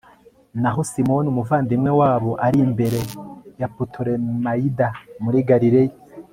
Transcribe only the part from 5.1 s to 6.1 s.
muri galileya